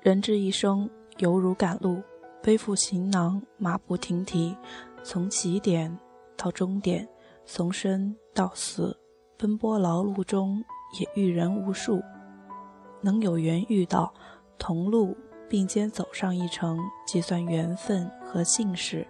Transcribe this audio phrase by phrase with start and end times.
[0.00, 0.88] 人这一生
[1.18, 2.02] 犹如赶路，
[2.42, 4.56] 背负行囊，马不停蹄，
[5.02, 5.98] 从起点
[6.36, 7.08] 到终点，
[7.44, 8.96] 从生到死，
[9.36, 10.62] 奔波劳碌中
[11.00, 12.00] 也遇人无数，
[13.00, 14.14] 能有缘遇到，
[14.58, 15.16] 同路
[15.48, 19.04] 并肩走上一程，即算缘分和幸事。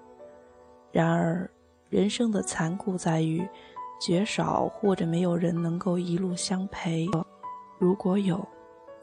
[0.93, 1.51] 然而，
[1.91, 3.47] 人生的残酷在于，
[4.01, 7.07] 绝少或者没有人能够一路相陪。
[7.79, 8.47] 如果有，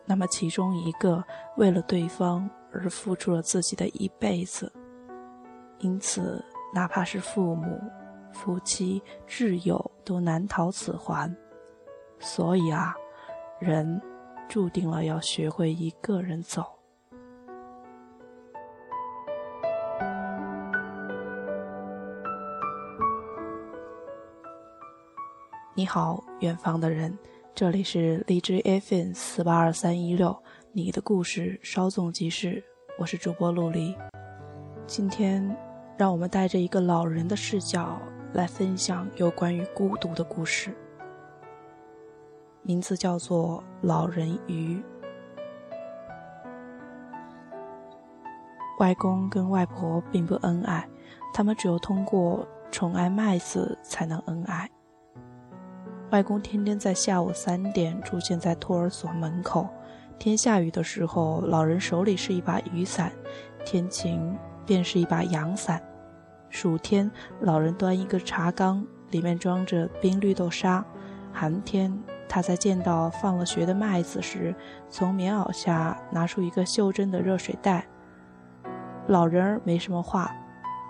[0.06, 1.24] 那么其中一个
[1.58, 4.72] 为了对方而付出了自己的一辈子。
[5.80, 7.80] 因此，哪怕是父母、
[8.32, 11.36] 夫妻、挚友，都难逃此环。
[12.20, 12.96] 所以啊，
[13.60, 14.02] 人
[14.48, 16.66] 注定了要学会一个人走。
[25.76, 27.18] 你好，远方的人，
[27.56, 30.36] 这里是荔枝 FM 四八二三一六，
[30.72, 32.64] 你的故事稍纵即逝，
[32.98, 33.96] 我是主播陆离。
[34.88, 35.56] 今天，
[35.96, 38.02] 让我们带着一个老人的视角
[38.34, 40.76] 来分享有关于孤独的故事，
[42.64, 44.78] 名字叫做《老人鱼》。
[48.80, 50.90] 外公跟外婆并不恩爱，
[51.32, 54.68] 他们只有通过宠爱麦子才能恩爱。
[56.14, 59.68] 外公天天在下午三点出现在托儿所门口，
[60.20, 63.10] 天下雨的时候，老人手里是一把雨伞；
[63.66, 65.82] 天晴便是一把阳伞。
[66.52, 70.84] 暑天，老人端一个茶缸，里面装着冰绿豆沙；
[71.34, 71.92] 寒天，
[72.30, 74.54] 他在见到放了学的麦子时，
[74.92, 77.88] 从棉袄下拿出一个袖珍的热水袋。
[79.08, 80.32] 老人儿没什么话，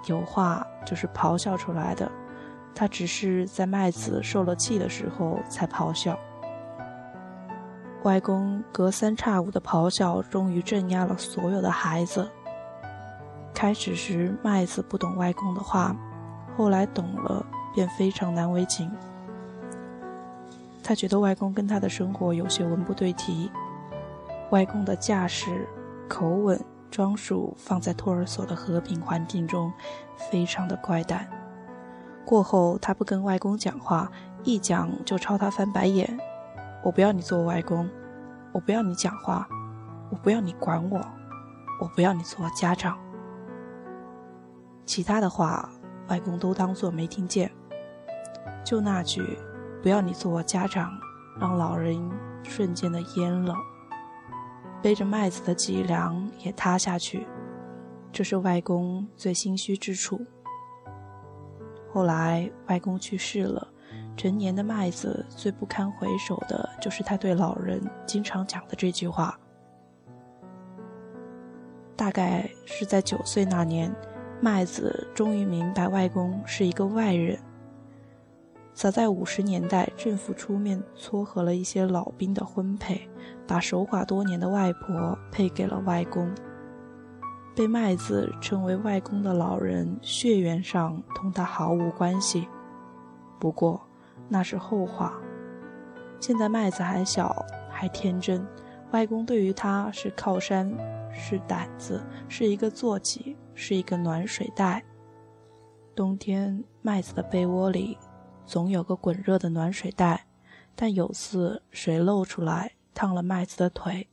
[0.08, 2.12] 有话就是咆哮出来的。
[2.76, 6.18] 他只是在麦子受了气的时候才咆哮。
[8.04, 12.30] 外公隔三差五的咆哮，终于镇压了所有的孩子。
[13.54, 15.96] 开始时，麦子不懂外公的话，
[16.58, 18.92] 后来懂了，便非常难为情。
[20.84, 23.50] 他觉得外公跟他的生活有些文不对题。
[24.50, 25.66] 外公的架势、
[26.10, 26.60] 口吻、
[26.92, 29.72] 装束，放在托儿所的和平环境中，
[30.30, 31.26] 非常的怪诞。
[32.26, 34.10] 过后，他不跟外公讲话，
[34.44, 36.18] 一讲就朝他翻白眼。
[36.84, 37.90] 我不要你做外公，
[38.52, 39.48] 我不要你讲话，
[40.10, 40.98] 我不要你管我，
[41.82, 42.98] 我不要你做家长。
[44.86, 45.70] 其他的话，
[46.08, 47.52] 外公都当做没听见。
[48.66, 49.38] 就那句
[49.82, 50.92] “不要你做我家长”，
[51.40, 52.10] 让老人
[52.44, 53.56] 瞬间的蔫了，
[54.82, 57.28] 背着麦子的脊梁也塌下去。
[58.12, 60.26] 这是外公最心虚之处。
[61.94, 63.68] 后来，外公去世了，
[64.18, 69.40] 成年的麦子最不堪回首的就是他对老人经常讲的这句话。
[71.96, 73.96] 大概是在九岁那年，
[74.42, 77.38] 麦子终于明白外公是一个外人。
[78.74, 83.08] 早在五十年代，政府出面撮合了一些老兵的婚配，
[83.48, 86.28] 把守寡多年的外婆配给了外公。
[87.56, 92.48] 被麦子称为外公的老人，血缘上同他毫无关系。
[93.40, 93.80] 不过
[94.28, 95.14] 那是后话。
[96.20, 98.44] 现在麦子还小，还天真，
[98.92, 100.76] 外公对于他是靠山，
[101.12, 104.84] 是胆子，是一个坐骑，是一个暖水袋。
[105.96, 107.98] 冬天，麦子的被窝里
[108.46, 110.26] 总有个滚热的暖水袋，
[110.76, 114.08] 但有次水漏出来，烫了麦子的腿。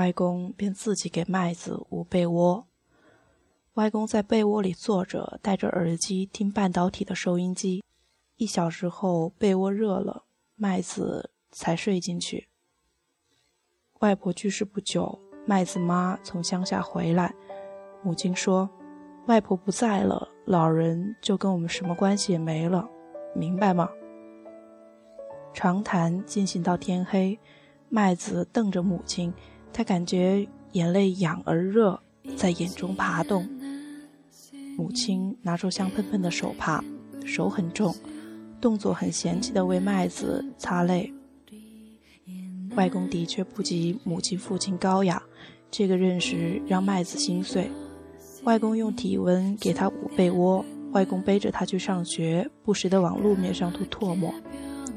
[0.00, 2.66] 外公便自己给麦子捂被窝。
[3.74, 7.84] 外公在被窝里坐着，戴着耳机听半导体的收音机。
[8.36, 10.24] 一小时后，被窝热了，
[10.56, 12.48] 麦子才睡进去。
[13.98, 17.34] 外婆去世不久，麦子妈从乡下回来，
[18.02, 18.70] 母亲说
[19.28, 22.88] ：“外婆不在了，老人就跟我们什么关系也没了，
[23.34, 23.90] 明白吗？”
[25.52, 27.38] 长谈进行到天黑，
[27.90, 29.30] 麦子瞪着母亲。
[29.72, 32.00] 他感觉眼泪痒而热，
[32.36, 33.48] 在眼中爬动。
[34.76, 36.82] 母亲拿出香喷喷的手帕，
[37.24, 37.94] 手很重，
[38.60, 41.12] 动作很嫌弃的为麦子擦泪。
[42.76, 45.22] 外公的确不及母亲父亲高雅，
[45.70, 47.68] 这个认识让麦子心碎。
[48.44, 54.32] 外公用体温给他捂被窝，外公背着他去上学，不时地往路面上吐唾沫，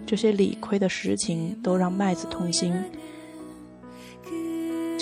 [0.06, 2.74] 这些理亏的实情都让麦子痛心。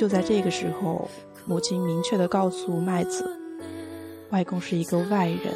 [0.01, 1.07] 就在这个时候，
[1.45, 3.23] 母亲明确地告诉麦子，
[4.31, 5.53] 外公是一个外人。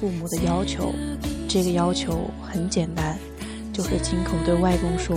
[0.00, 0.94] 父母的要求，
[1.46, 3.18] 这个要求很简单，
[3.70, 5.14] 就是亲口对外公说：“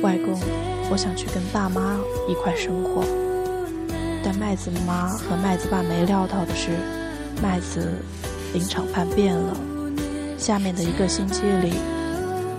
[0.00, 0.40] 外公，
[0.90, 3.04] 我想去跟爸妈一块生活。”
[4.24, 6.70] 但麦子妈和麦子爸没料到的是，
[7.42, 7.92] 麦子
[8.54, 9.54] 临场叛变了。
[10.38, 11.74] 下面的一个星期里，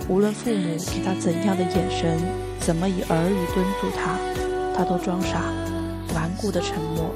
[0.08, 2.20] 无论父母给他怎样的眼神，
[2.60, 4.16] 怎么以耳语敦促他，
[4.76, 5.42] 他都装傻，
[6.14, 7.12] 顽固的沉默。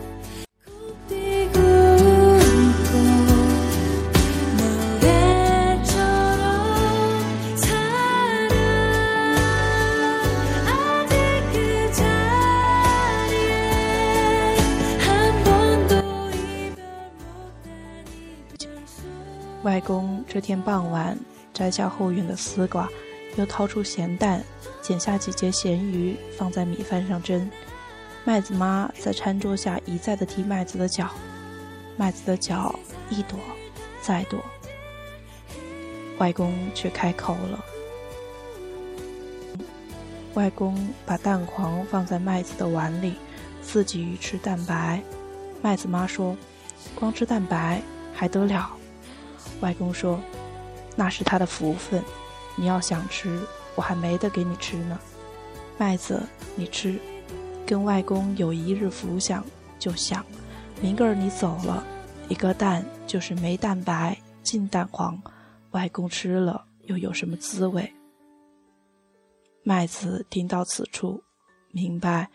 [20.41, 21.19] 天傍晚
[21.53, 22.89] 摘下后院的丝瓜，
[23.37, 24.43] 又掏出咸蛋，
[24.81, 27.51] 剪下几节咸鱼放在米饭上蒸。
[28.25, 31.11] 麦子妈在餐桌下一再的踢麦子的脚，
[31.97, 32.79] 麦子的脚
[33.09, 33.39] 一躲
[34.03, 34.39] 再躲，
[36.19, 37.65] 外公却开口了。
[40.35, 43.15] 外公把蛋黄放在麦子的碗里，
[43.63, 45.03] 自己吃蛋白。
[45.61, 46.37] 麦子妈说
[46.95, 47.83] ：“光吃蛋白
[48.15, 48.71] 还得了？”
[49.61, 50.21] 外公说
[50.97, 52.03] ：“那是他的福分，
[52.57, 53.41] 你要想吃，
[53.75, 54.99] 我还没得给你吃呢。
[55.79, 56.23] 麦子，
[56.57, 56.99] 你吃，
[57.67, 59.45] 跟外公有一日福享，
[59.79, 60.25] 就想，
[60.81, 61.85] 明个儿你走了，
[62.29, 65.21] 一个蛋就是没蛋白，净蛋黄，
[65.71, 67.93] 外公吃了又有什么滋味？”
[69.63, 71.23] 麦子听到此处，
[71.71, 72.29] 明白，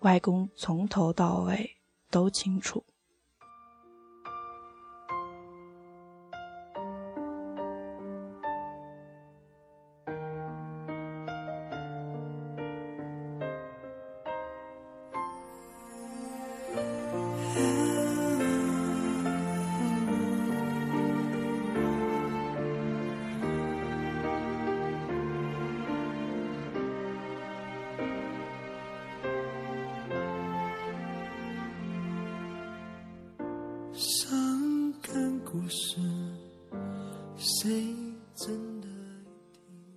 [0.00, 1.70] 外公从头到尾
[2.10, 2.82] 都清楚。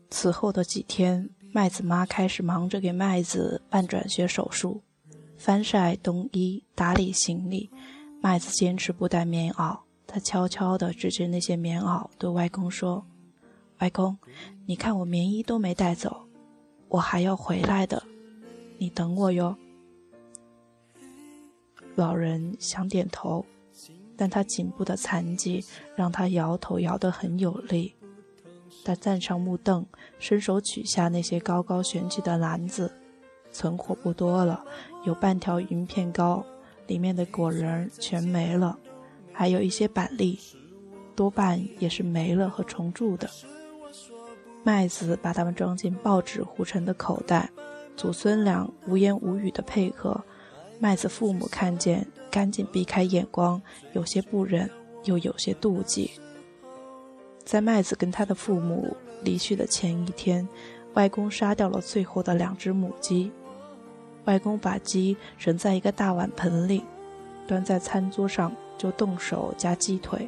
[0.10, 4.82] 此后的几天，麦子妈开始忙着给麦子办转学手术，
[5.38, 7.70] 翻晒冬衣，打理行李。
[8.22, 9.78] 麦子坚持不带棉袄，
[10.08, 13.06] 他悄悄地指着那些棉袄，对外公说
[13.80, 14.18] ：“外公，
[14.66, 16.26] 你看我棉衣都没带走，
[16.88, 18.02] 我还要回来的，
[18.80, 19.56] 你等我哟。”
[21.96, 23.46] 老人想点头。
[24.18, 25.64] 但他颈部的残疾
[25.96, 27.94] 让他摇头摇得很有力。
[28.84, 29.86] 他站上木凳，
[30.20, 32.92] 伸手取下那些高高悬起的篮子，
[33.52, 34.64] 存货不多了，
[35.06, 36.46] 有半条云片糕，
[36.88, 38.78] 里面的果仁全没了，
[39.32, 40.40] 还有一些板栗，
[41.16, 43.30] 多半也是没了和重铸的。
[44.64, 47.50] 麦子把它们装进报纸糊成的口袋，
[47.96, 50.24] 祖孙俩无言无语的配合。
[50.80, 52.06] 麦子父母看见。
[52.36, 53.62] 赶紧避开眼光，
[53.94, 54.70] 有些不忍，
[55.06, 56.12] 又有些妒忌。
[57.46, 60.46] 在麦子跟他的父母离去的前一天，
[60.96, 63.32] 外公杀掉了最后的两只母鸡。
[64.26, 66.84] 外公把鸡盛在一个大碗盆里，
[67.48, 70.28] 端在餐桌上就动手夹鸡腿。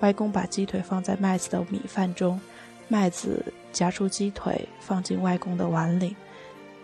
[0.00, 2.40] 外公把鸡腿放在麦子的米饭中，
[2.88, 6.16] 麦子夹出鸡腿放进外公的碗里，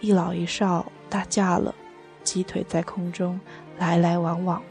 [0.01, 1.75] 一老一少打架了，
[2.23, 3.41] 鸡腿在空中。
[3.79, 4.63] 来来往往。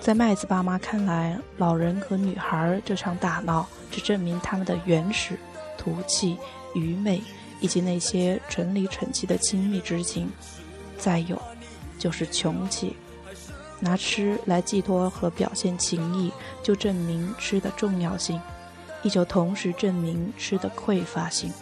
[0.00, 5.38] 在麦子爸妈看来，老人和女孩这场打闹，只证明他们的原始、
[5.76, 6.38] 土气、
[6.74, 7.22] 愚昧，
[7.60, 10.30] 以及那些蠢里蠢气的亲密之情。
[10.96, 11.40] 再有，
[11.98, 12.96] 就是穷气，
[13.80, 16.32] 拿吃来寄托和表现情谊，
[16.62, 18.40] 就证明吃的重要性，
[19.02, 21.52] 亦就同时证明吃的匮乏性。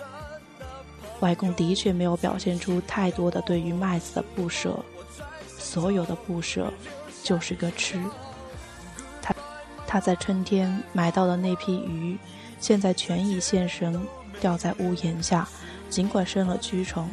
[1.20, 4.78] 外公的确没有表现出太多的对于麦子的不舍，
[5.58, 6.72] 所有的不舍，
[7.22, 7.98] 就是个吃。
[9.22, 9.34] 他
[9.86, 12.18] 他在春天买到的那批鱼，
[12.60, 13.98] 现在全已现身
[14.40, 15.48] 掉在屋檐下，
[15.88, 17.08] 尽管生了蛆虫，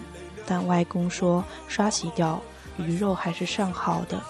[0.46, 2.42] 但外公说刷洗掉，
[2.78, 4.22] 鱼肉还是上好的。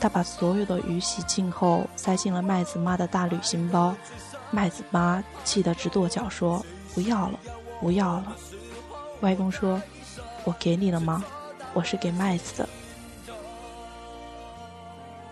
[0.00, 3.94] 他把所有的鱼洗净后，塞进了麦子妈的大旅行包。
[4.50, 7.38] 麦子妈气得直跺脚，说：“不要了，
[7.80, 8.36] 不要了。”
[9.22, 9.80] 外公说
[10.44, 11.24] ：“我给你了吗？
[11.72, 12.68] 我是给麦子的。”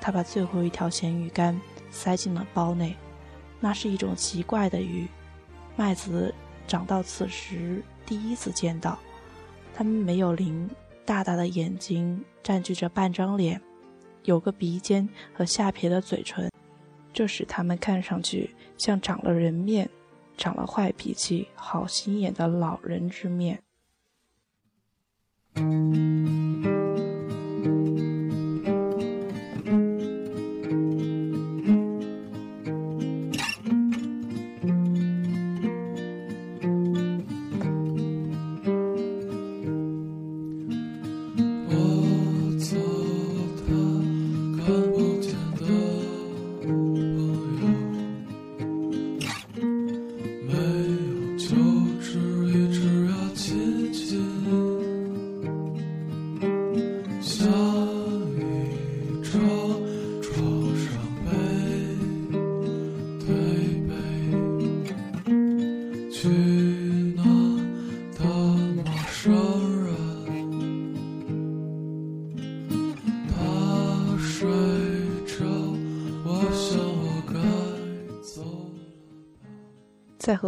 [0.00, 2.97] 他把最后一条咸鱼干塞进了包内，
[3.61, 5.07] 那是一种奇怪的鱼，
[5.76, 6.35] 麦子
[6.66, 8.99] 长到此时第一次见到。
[9.75, 10.69] 它们没有鳞，
[11.04, 13.61] 大大的眼睛占据着半张脸，
[14.25, 16.50] 有个鼻尖和下撇的嘴唇，
[17.12, 19.88] 这使他们看上去像长了人面，
[20.37, 23.62] 长了坏脾气、好心眼的老人之面。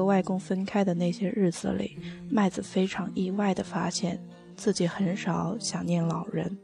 [0.05, 1.97] 和外公分开的那些日子里，
[2.29, 4.23] 麦子非常意外地发现
[4.55, 6.59] 自己很少想念老人，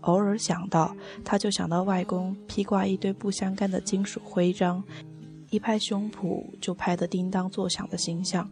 [0.00, 4.82] 偶尔想到，他就想到外公披挂一堆不相干的金属徽章，
[5.50, 8.48] 一拍胸脯就拍得叮当作响的形象。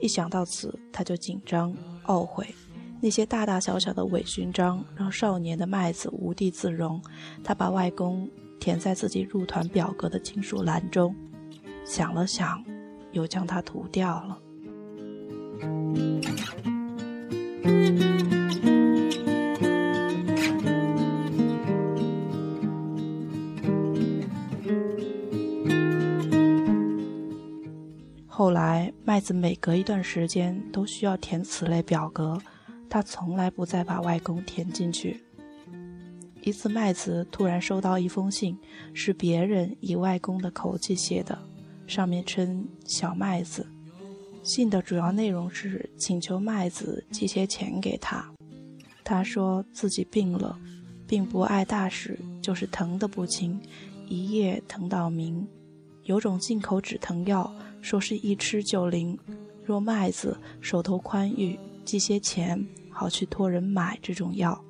[0.00, 1.72] 一想到此，他就紧张
[2.06, 2.44] 懊悔。
[3.00, 7.00] 那些大大小小的伪勋章让少年的麦子无地自容，
[7.44, 11.14] 他把外公填在自己入团表格的金属栏中，
[11.84, 12.60] 想了想。
[13.12, 14.38] 又将它涂掉了。
[28.26, 32.38] 后来，麦子每隔一段时间都需要填此类表格，
[32.88, 35.22] 他从来不再把外公填进去。
[36.40, 38.56] 一次，麦子突然收到一封信，
[38.94, 41.38] 是别人以外公的口气写的。
[41.90, 43.66] 上面称小麦子，
[44.44, 48.24] 信的主要内容是请求麦子寄些钱给他。
[49.02, 50.56] 他说自己病了，
[51.04, 53.60] 并不碍大事，就是疼得不轻，
[54.06, 55.44] 一夜疼到明。
[56.04, 59.18] 有种进口止疼药，说是一吃就灵。
[59.64, 64.64] 若麦子手头宽裕，寄些钱，好去托人买这种药。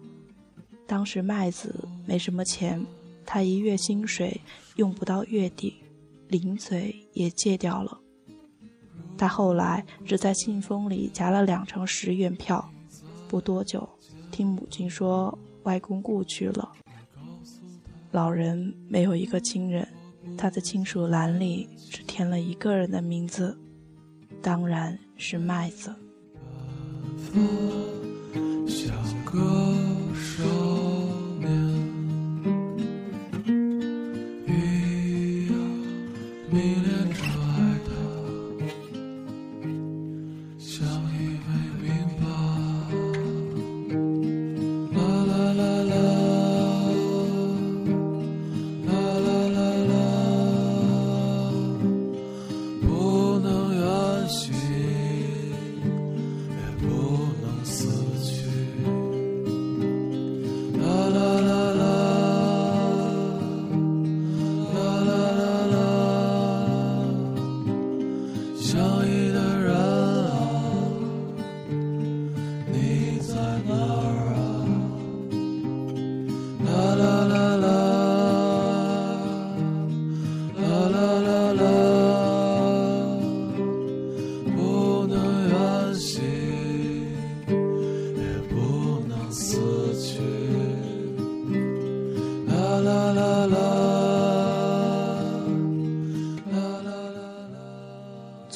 [0.87, 2.83] 当时麦子没什么钱，
[3.27, 4.41] 他一月薪水
[4.77, 5.75] 用不到月底。
[6.29, 7.99] 零嘴也戒掉了。
[9.19, 12.71] 他后来只在信封里夹了两张十元票。
[13.29, 13.89] 不多久，
[14.31, 16.73] 听母亲说外公故去了。
[18.11, 19.87] 老人没有一个亲人，
[20.37, 23.57] 他的亲属栏里只填了一个人的名字，
[24.43, 25.95] 当然是麦子。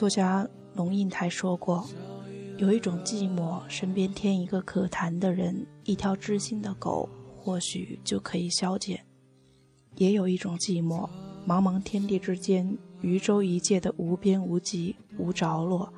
[0.05, 1.83] 作家龙应台说过
[2.61, 7.09] ：“有一种寂寞，身边添一个可谈的人，一条知心的狗，
[7.41, 8.99] 或许就可以消减；
[9.97, 11.09] 也有一种寂寞，
[11.49, 15.91] 茫茫天地之间，渔舟一芥的无边无际、无着落，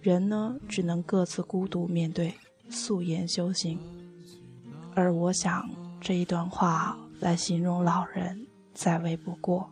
[0.00, 2.32] 人呢，只能各自孤独面对，
[2.70, 3.78] 素颜修行。
[4.94, 5.68] 而我想
[6.00, 9.70] 这一段话来形容老人，再为不过。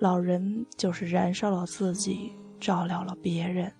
[0.00, 2.32] 老人就是燃烧了自己，
[2.62, 3.72] 照料了别人。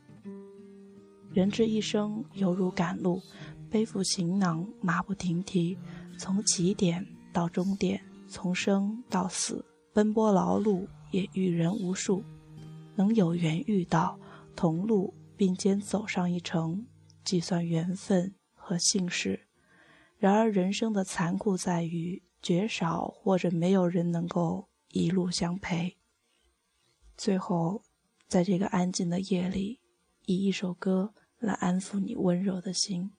[1.33, 3.23] 人这一生犹如赶路，
[3.71, 5.79] 背负行囊，马不停蹄，
[6.19, 12.25] 从起点到终点，从生到死，奔波劳碌，也遇人无数。
[12.97, 14.19] 能有缘遇到，
[14.57, 16.85] 同路并肩走上一程，
[17.25, 19.47] 计算缘分和幸事。
[20.19, 25.97] 然而人生的残酷在于，绝少或者没有人能够一路相陪。
[27.17, 27.83] 最后，
[28.33, 29.79] 在这个安静的夜里，
[30.25, 33.11] 以一首歌来安抚你温柔的心。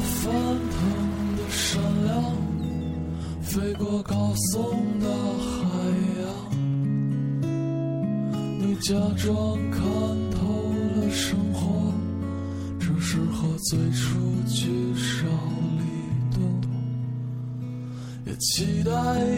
[0.00, 2.36] 翻腾的山梁，
[3.42, 5.47] 飞过高耸的
[8.80, 9.82] 假装看
[10.30, 11.92] 透了生活，
[12.78, 15.26] 只是和最初聚少
[15.76, 15.82] 离
[16.36, 16.40] 多，
[18.26, 18.92] 也期待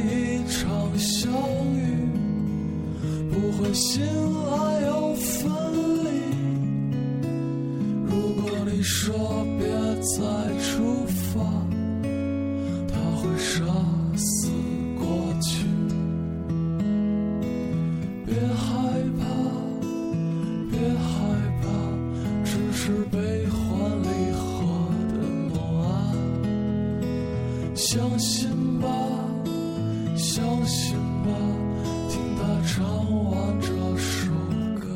[0.07, 1.33] 一场相
[1.75, 1.81] 遇，
[3.31, 5.51] 不会醒来又分
[6.05, 6.09] 离。
[8.07, 8.11] 如
[8.43, 9.69] 果你说别。
[10.01, 10.17] 再
[10.61, 11.41] 出发，
[12.89, 13.63] 他会杀
[27.81, 28.47] 相信
[28.79, 28.89] 吧，
[30.15, 31.31] 相信吧，
[32.11, 32.85] 听他唱
[33.25, 34.31] 完这首
[34.79, 34.87] 歌，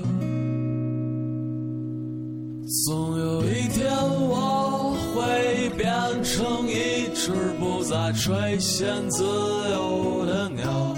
[2.85, 3.91] 总有一天
[4.29, 4.95] 我。
[5.15, 5.87] 会变
[6.25, 9.23] 成一只不再垂涎自
[9.71, 10.95] 由的鸟，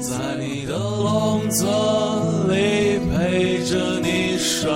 [0.00, 1.64] 在你的笼子
[2.48, 4.70] 里陪着你睡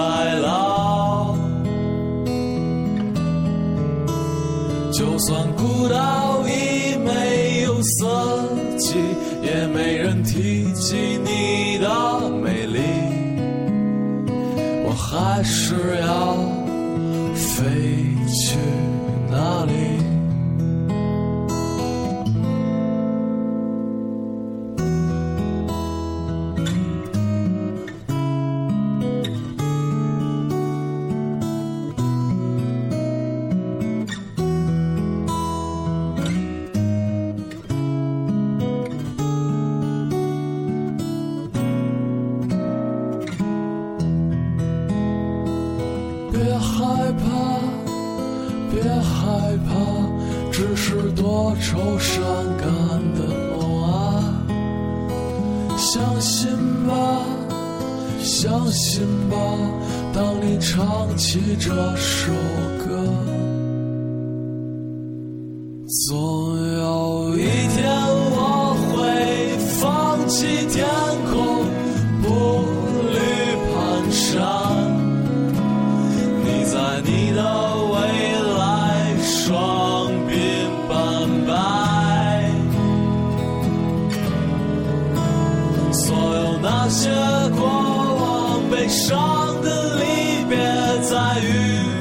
[5.31, 8.97] 就算孤岛已没有色季，
[9.41, 12.81] 也没人提起你的美丽，
[14.85, 16.37] 我还是要。
[17.37, 17.65] 飞
[18.27, 18.59] 去
[19.31, 20.10] 哪里？
[52.31, 52.67] 勇敢
[53.15, 53.21] 的
[53.57, 54.47] 梦啊！
[55.77, 56.49] 相信
[56.87, 56.93] 吧，
[58.23, 59.37] 相信吧，
[60.15, 62.33] 当你唱起这首
[62.79, 62.87] 歌，
[91.11, 92.00] 在于